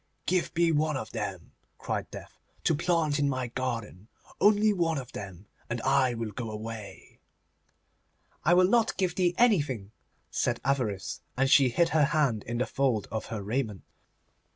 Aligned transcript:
'Give 0.25 0.51
me 0.55 0.71
one 0.71 0.97
of 0.97 1.11
them,' 1.11 1.51
cried 1.77 2.09
Death, 2.09 2.39
'to 2.63 2.73
plant 2.73 3.19
in 3.19 3.29
my 3.29 3.49
garden; 3.49 4.07
only 4.39 4.73
one 4.73 4.97
of 4.97 5.11
them, 5.11 5.45
and 5.69 5.79
I 5.81 6.15
will 6.15 6.31
go 6.31 6.49
away.' 6.49 7.19
'I 8.43 8.53
will 8.55 8.67
not 8.67 8.97
give 8.97 9.13
thee 9.13 9.35
anything,' 9.37 9.91
said 10.31 10.59
Avarice, 10.65 11.21
and 11.37 11.51
she 11.51 11.69
hid 11.69 11.89
her 11.89 12.05
hand 12.05 12.41
in 12.45 12.57
the 12.57 12.65
fold 12.65 13.07
of 13.11 13.27
her 13.27 13.43
raiment. 13.43 13.83